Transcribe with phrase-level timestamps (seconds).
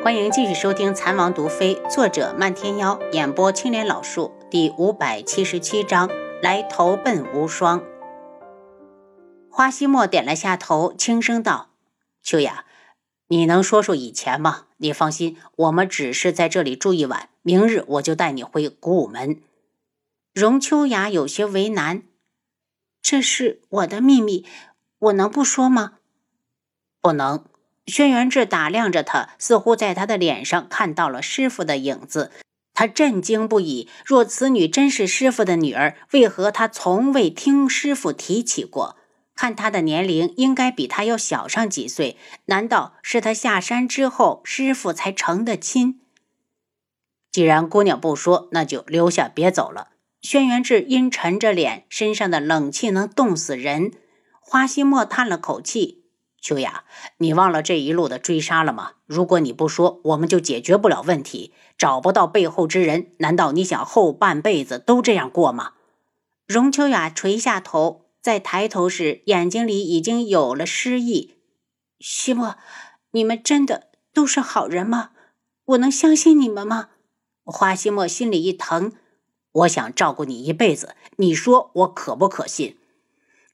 [0.00, 6.08] 欢迎继续收听《残王毒妃》，作者漫天妖，演播青莲老树，第五百七十七章，
[6.40, 7.82] 来投奔无双。
[9.50, 11.70] 花希墨点了下头，轻声道
[12.22, 12.64] ：“秋雅，
[13.26, 14.66] 你能说说以前吗？
[14.76, 19.42] 你放心，我们只是在这里住一晚，明日我就带你回古武门。”
[20.32, 22.04] 荣秋雅有些为难
[23.02, 24.46] ：“这是我的秘密，
[25.00, 25.94] 我能不说吗
[27.02, 27.44] ？”“不能。”
[27.88, 32.30] 轩辕志打量着他，似乎在他的脸上看到了师傅的影子。
[32.74, 33.88] 他震惊不已。
[34.04, 38.96] 若此女真是师傅的女儿，为何他从未听师傅提起过？
[39.34, 42.16] 看她的年龄，应该比他要小上几岁。
[42.46, 46.00] 难道是他下山之后，师傅才成的亲？
[47.30, 49.88] 既然姑娘不说，那就留下，别走了。
[50.20, 53.92] 轩辕志阴沉着脸，身上的冷气能冻死人。
[54.40, 55.97] 花希墨叹了口气。
[56.40, 56.84] 秋雅，
[57.18, 58.92] 你忘了这一路的追杀了吗？
[59.06, 63.12] 如果你不说，我们就解决不了问题，找不到背后之人。
[63.18, 65.72] 难道你想后半辈子都这样过吗？
[66.46, 71.34] 荣秋雅垂下头，在抬头时，眼睛里已经有了诗意。
[71.98, 72.56] 西莫，
[73.10, 75.10] 你们真的都是好人吗？
[75.64, 76.90] 我能相信你们吗？
[77.44, 78.92] 花西莫心里一疼，
[79.52, 82.77] 我想照顾你一辈子，你说我可不可信？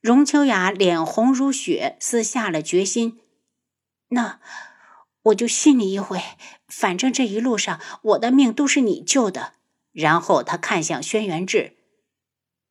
[0.05, 3.21] 荣秋雅脸红如血，似下了决心。
[4.09, 4.39] 那
[5.23, 6.21] 我就信你一回，
[6.69, 9.55] 反正这一路上我的命都是你救的。
[9.93, 11.79] 然后他看向轩辕志。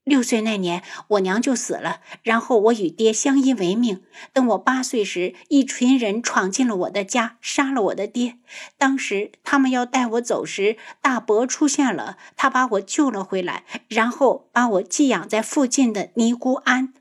[0.03, 4.03] 六岁那年，我娘就死了，然后我与爹相依为命。
[4.31, 8.37] 等我八岁时，一群人闯进了我的家，杀了我的爹。
[8.77, 16.93] 当时他们要带我走时，大伯出现了，他把我救了回来，然后把我寄养在附近的尼姑庵。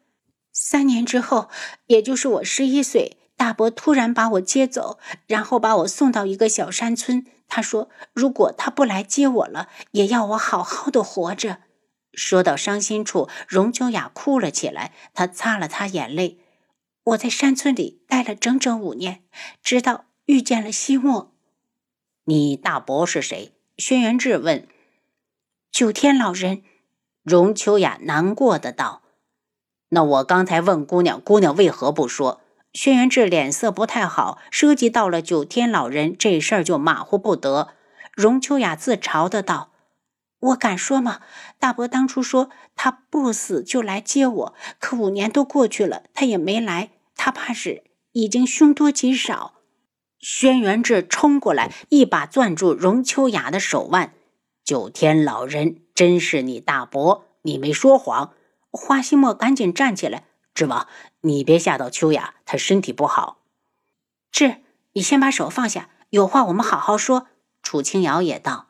[0.53, 1.49] 三年之后，
[1.87, 7.27] 也就是我十一岁，大伯突然把我接走，然后把我送到一个小山村。
[7.49, 11.59] 他说：“如果他不来接我了，也要我好好的活着。”
[12.15, 14.93] 说到伤心处，荣秋雅哭了起来。
[15.15, 16.39] 她擦了擦眼泪。
[17.05, 19.23] 我在山村里待了整整五年，
[19.63, 21.35] 直到遇见了西莫。
[22.25, 23.55] 你大伯是谁？
[23.79, 24.69] 轩辕志问。
[25.71, 26.63] 九天老人。
[27.23, 29.02] 荣秋雅难过的道。
[29.95, 32.41] 那我刚才问姑娘，姑娘为何不说？
[32.73, 37.69] 轩辕志脸色不太好，涉及到了九天老人这事儿就马虎不得。
[38.15, 39.73] 荣秋雅自嘲的道
[40.41, 41.21] ：“我敢说吗？
[41.59, 46.93] 大伯当初说他不死就来接我，可五年都过去了，他也没来。
[47.15, 49.53] 他怕是已经凶多吉少。”
[50.19, 54.15] 轩辕志冲过来，一把攥住荣秋雅的手腕
[54.65, 58.33] ：“九天老人真是你大伯，你没说谎。”
[58.73, 60.25] 花希墨赶紧站起来
[60.55, 60.89] ：“智王，
[61.21, 63.37] 你别吓到秋雅，她身体不好。”
[64.33, 64.63] 智，
[64.95, 67.29] 你先把手放下，有话我们好好说。”
[67.63, 68.67] 楚清瑶也道。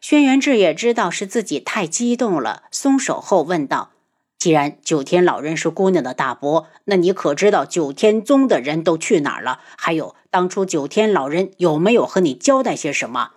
[0.00, 3.90] 轩辕志也知道是自己太激动了，松手后问道
[4.38, 9.60] ：“既然九天老人是姑娘的大伯，那你可知道九天宗的人都去哪儿了？
[9.76, 13.32] 还有，当初九天老人有没有和你交代些什么？”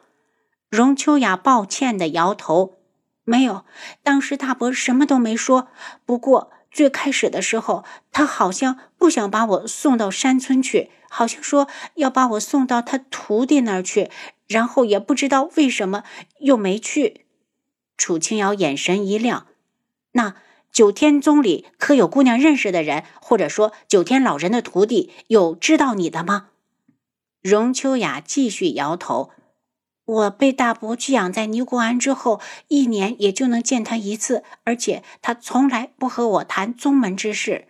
[0.69, 2.75] 荣秋雅抱歉的摇头。
[3.23, 3.65] 没有，
[4.03, 5.69] 当时大伯什么都没说。
[6.05, 14.09] 不过最开始的时候，他好像不想把我送到山村去，好像说要把我送到他徒弟那儿去。
[14.47, 16.03] 然后也不知道为什么
[16.39, 17.25] 又没去。
[17.95, 19.47] 楚清瑶眼神一亮，
[20.11, 20.35] 那
[20.73, 26.47] 九天宗里可有姑娘认识的人，或者说九天老人的徒弟有知道你的吗？
[27.41, 29.31] 荣秋雅继续摇头。
[30.11, 37.65] 我被大伯寄养在尼姑庵之后，一年也就能见他一次，而且他从来不和我谈宗门之事。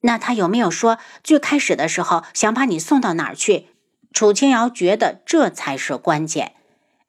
[0.00, 3.66] 那他有没有说最开始的时候想把你送到哪儿去？
[4.14, 6.54] 楚清瑶觉得这才是关键。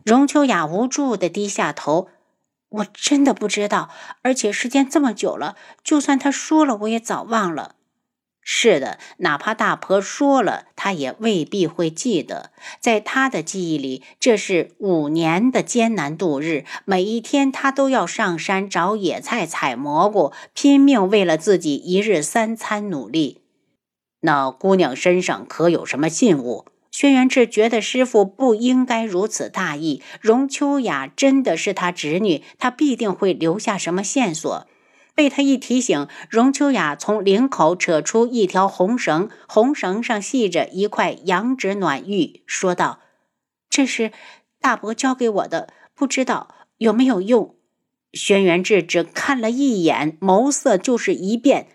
[0.03, 2.09] 荣秋雅无助的低下头，
[2.69, 3.89] 我真的不知道，
[4.21, 7.75] 而且时间这么久了，就算他说了，我也早忘了。
[8.43, 12.51] 是的，哪怕大婆说了，他也未必会记得。
[12.79, 23.41] 在他的记忆里，这是五年的艰难度日，每一天他都要上山找野菜、采蘑菇，拼命为了自己一日三餐努力。
[24.21, 26.65] 那姑娘身上可有什么信物？
[26.91, 30.01] 轩辕志觉得师傅不应该如此大意。
[30.19, 34.67] 荣秋雅真的是他侄女，他必定会留下什么线索。
[35.13, 42.99] 被他一提醒，荣秋雅从领口扯出一条红绳，红绳上系着一块羊脂暖玉，说道
[43.69, 44.11] ：“这是
[44.59, 47.55] 大伯教给我的，不知道有没有用。”
[48.13, 51.67] 轩辕志只看了一眼，眸色就是一变。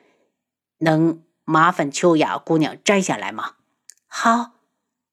[0.78, 3.52] 能麻烦秋雅姑娘摘下来吗？
[4.06, 4.52] 好。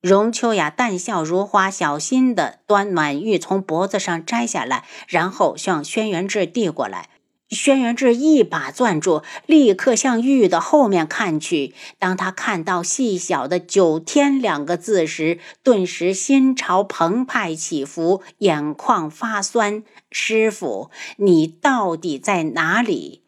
[0.01, 7.07] 荣秋雅淡笑如花，小心地端暖玉从脖子上摘下来，然后向轩辕志递过来。
[7.53, 11.73] 轩辕志一把攥住，立刻向玉的后面看去。
[11.99, 19.83] 当他看到细小的“九天”两个字时，顿时心潮澎湃起伏，眼眶发酸。
[20.11, 23.22] 师傅，你到底在哪里？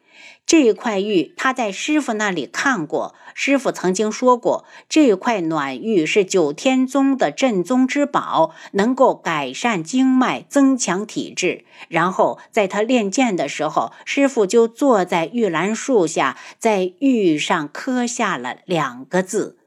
[0.45, 11.65] 这块玉他在师傅那里看过，师傅曾经说过，这块暖玉是九天宗的镇宗之宝，能够改善经脉，增强体质。
[11.89, 19.57] 然后在他练剑的时候，师傅就坐在玉兰树下，在玉上刻下了两个字。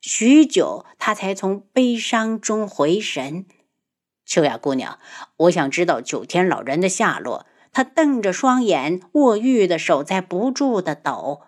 [0.00, 3.44] 许久，他才从悲伤中回神。
[4.24, 5.00] 秋雅姑娘，
[5.38, 7.44] 我想知道九天老人的下落。
[7.72, 11.42] 他瞪着双眼，握玉的手在不住的抖。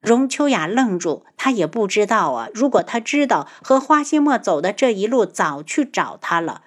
[0.00, 2.48] 荣秋雅愣住，她也不知道啊。
[2.52, 6.62] 如果她知道，和花希墨走的这一路，早去找他了。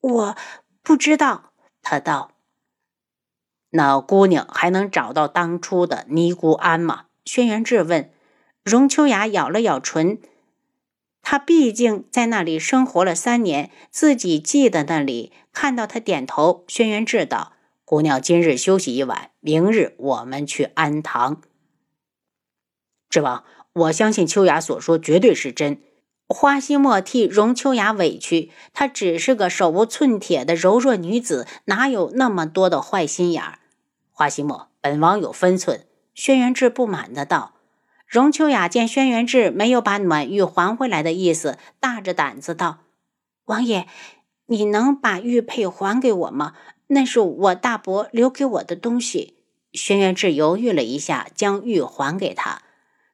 [0.00, 0.36] 我
[0.82, 1.50] 不知道，
[1.82, 2.30] 他道。
[3.70, 7.06] 那姑娘还能找到当初的尼姑庵吗？
[7.24, 8.12] 轩辕志问。
[8.62, 10.20] 荣秋雅咬了咬唇，
[11.22, 15.32] 她毕竟在那里生活了三年，自己记得那里。
[15.52, 17.54] 看到他点头，轩辕志道。
[17.88, 21.40] 姑娘，今日休息一晚，明日我们去安堂。
[23.08, 23.44] 之王，
[23.74, 25.80] 我相信秋雅所说绝对是真。
[26.26, 33.60] 花希墨替荣秋雅委屈，她只是个手无寸铁的柔弱女子，哪有那么多的坏心眼儿？
[34.10, 35.86] 花希墨，本王有分寸。
[36.12, 37.54] 轩辕志不满的道。
[38.08, 42.80] 荣秋雅见轩辕志没有把暖玉还回来的意思，大着胆子道
[43.46, 43.86] ：“王爷，
[44.46, 46.54] 你能把玉佩还给我吗？”
[46.88, 49.34] 那是我大伯留给我的东西。
[49.72, 52.62] 轩辕志犹豫了一下，将玉还给他。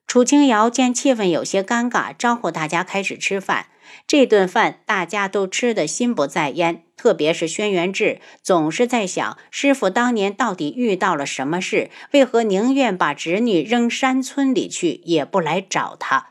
[0.06, 3.66] 楚清瑶见气氛有些尴尬，招呼大家开始吃饭。
[4.06, 16.28] 这顿饭大家都吃得心不在焉，特别是轩辕志，总是在想师傅当年到底遇到了什么事，为何宁愿把侄女扔山村里去，也不来找他。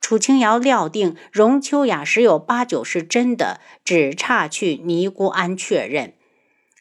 [0.00, 6.14] 楚清瑶料定荣秋雅十有八九是真的，只差去尼姑庵确认。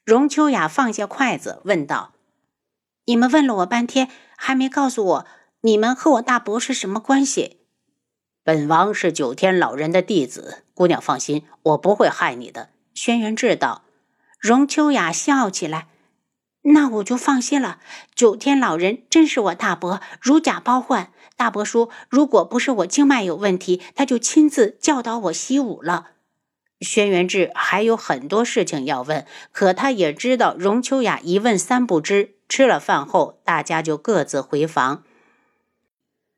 [0.05, 2.13] 荣秋雅放下筷子，问道
[3.05, 4.07] ：“你们问了我半天，
[4.37, 5.25] 还没告诉我
[5.61, 7.61] 你们和我大伯是什么关系？”
[8.45, 13.81] 本王是九天老人的弟子，姑娘放心，我不会害你的。”轩辕志道。
[14.39, 15.87] 荣秋雅笑起来
[16.61, 17.79] ：“那我就放心了。
[18.13, 21.11] 九天老人真是我大伯，如假包换。
[21.35, 26.11] 大伯说，如果不是我经脉有问题，他就亲自教导我习武了。”
[26.81, 32.35] 轩辕志还有很多事情要问，可他也知道荣秋雅一问三不知。
[32.47, 35.03] 吃了饭后，大家就各自回房。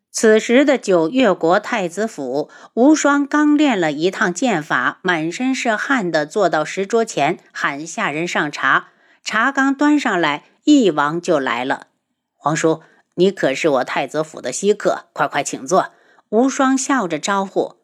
[0.10, 8.90] 此时的九月国太子府，无双刚练了一趟剑法，满身是汗的坐到石桌前，喊下人上茶。
[9.24, 11.88] 茶刚端上来，翼王就来了。
[12.36, 12.82] 皇叔，
[13.16, 15.92] 你可是我太子府的稀客，快快请坐。
[16.30, 17.76] 无双笑着招呼。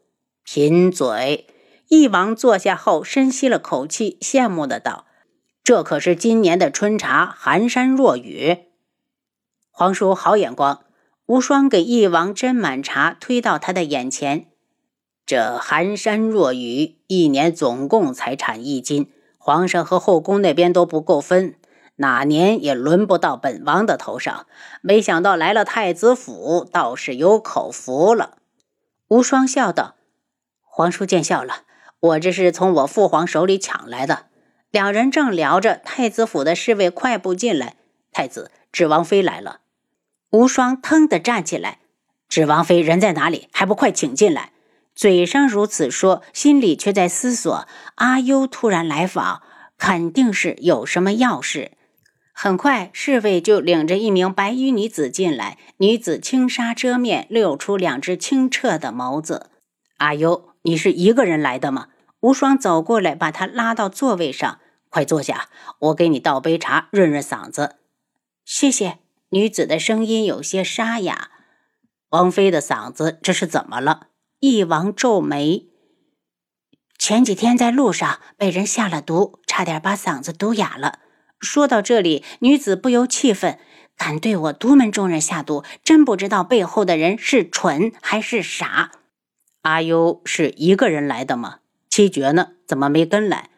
[0.44, 1.48] 贫嘴。
[1.88, 5.06] 翼王坐下后，深吸了口气，羡慕的道
[5.64, 8.66] ：“这可是今年的春茶，寒山若雨。”
[9.72, 10.86] 皇叔好眼光。
[11.26, 14.48] 无双给翼王斟满茶，推到他的眼前。
[15.26, 21.56] 这寒山若雨，一年总共才产一斤，皇上和后宫那边都不够分，
[21.96, 24.46] 哪年也轮不到本王的头上。
[24.82, 28.40] 没想到来了太子府，倒是有口福了。
[29.08, 29.96] 无双笑道
[30.62, 31.62] ：“皇叔见笑了。”
[32.04, 34.26] 我这是从我父皇手里抢来的。
[34.72, 37.78] 两人正聊着，太子府的侍卫快步进来。
[38.12, 39.62] 太子，指王妃来了。
[40.32, 41.80] 无双腾地站起来，
[42.28, 43.48] 指王妃人在哪里？
[43.54, 44.52] 还不快请进来！
[44.94, 49.42] 嘴上如此说，心里却在思索：阿优突然来访，
[49.78, 51.72] 肯定是有什么要事。
[52.34, 55.58] 很快，侍卫就领着一名白衣女子进来。
[55.78, 59.52] 女子轻纱遮面，露出两只清澈的眸子。
[60.00, 61.88] 阿优，你是一个人来的吗？
[62.24, 65.50] 无双走过来，把他拉到座位上，快坐下，
[65.80, 67.76] 我给你倒杯茶，润润嗓子。
[68.46, 69.00] 谢谢。
[69.32, 71.32] 女子的声音有些沙哑。
[72.10, 74.08] 王妃的嗓子这是怎么了？
[74.40, 75.66] 翼王皱眉。
[76.98, 81.00] 前几天在路上被人下了毒，差点把嗓子毒哑了。
[81.42, 83.60] 说到这里，女子不由气愤：
[83.98, 88.92] 敢对我独门中人下毒，真不知道背后的人是蠢还是傻。
[89.64, 91.60] 阿优是一个人来的吗？
[91.96, 92.54] 七绝呢？
[92.66, 93.52] 怎么没跟来？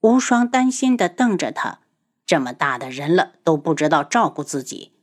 [0.00, 1.80] 无双担心的瞪着他，
[2.24, 4.94] 这么大的人了都不知道照顾自己。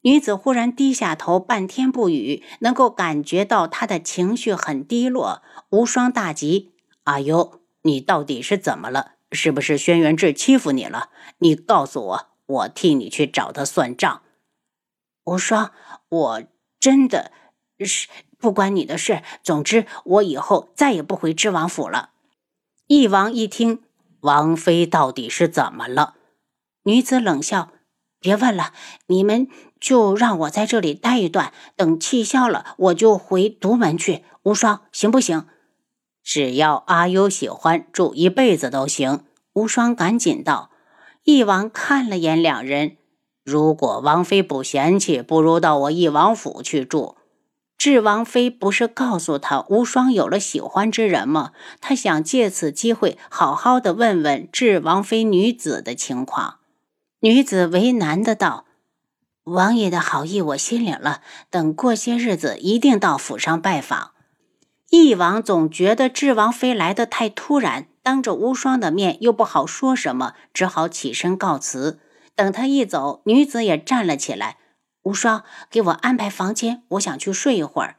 [0.00, 5.44] 女子忽然低下头，半天不语，能够感觉到她的情绪很低落。
[5.70, 6.74] 无双大急
[7.04, 9.12] ：“阿优，你到底是怎么了？
[9.30, 11.10] 是不是轩辕志欺负你了？
[11.38, 14.22] 你告诉我，我替你去找他算账。”
[15.22, 15.70] 无双，
[16.08, 16.42] 我
[16.80, 17.30] 真的
[17.78, 18.08] 是
[18.44, 19.22] 不关你的事。
[19.42, 22.10] 总之，我以后再也不回知王府了。
[22.88, 23.80] 翼王一听，
[24.20, 26.16] 王妃到底是怎么了？
[26.82, 27.70] 女子冷笑。
[28.20, 28.74] 别问了，
[29.06, 29.48] 你们
[29.80, 34.24] 就让我在这里待一段，等气消了，我就回独门去。
[34.42, 35.46] 无双，行不行？
[36.22, 39.24] 只要阿优喜欢，住一辈子都行。
[39.54, 40.70] 无双赶紧道。
[41.22, 42.98] 翼王看了眼两人，
[43.42, 47.16] 如果王妃不嫌弃，不如到我翼王府去住。
[47.76, 51.52] 智王妃不是告诉他无双有了喜欢之人吗？
[51.80, 56.60] 他想借此机会好好的问问智王妃女子的情况。
[57.20, 58.64] 女子为难的道
[59.44, 64.12] ：“王爷的好意我心领了，等过些日子一定到府上拜访。”
[64.90, 71.98] 翼王总觉得智王妃来的太突然，当着无双的面又不好说什么，只好起身告辞。
[72.34, 74.58] 等他一走，女子也站了起来
[75.04, 77.96] ：“无双，给我安排房间，我想去睡一会儿。”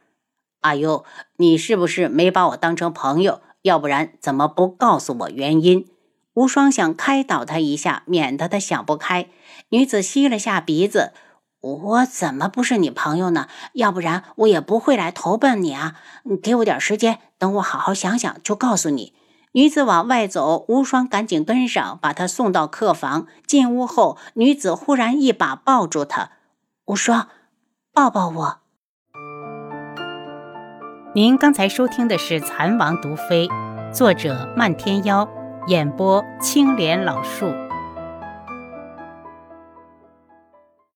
[0.62, 1.04] 阿优，
[1.38, 3.40] 你是不是没把我当成朋友？
[3.62, 5.88] 要不然怎么不告诉我原因？
[6.34, 9.28] 无双想开导他一下，免得他想不开。
[9.70, 11.12] 女子吸了下鼻子
[11.60, 13.48] ：“我怎么不是你朋友呢？
[13.72, 15.96] 要不然我也不会来投奔你啊！
[16.24, 19.14] 你给我点时间，等我好好想想，就告诉你。”
[19.52, 23.26] 女子往外走，无双赶紧跟上，把她送到客房。
[23.46, 26.32] 进屋后，女子忽然一把抱住他
[26.86, 27.28] ：“无双，
[27.92, 28.58] 抱抱我。”
[31.14, 33.48] 您刚才收听的是《蚕王毒妃》，
[33.92, 35.28] 作者漫天妖。
[35.66, 37.65] 演播：青莲老树。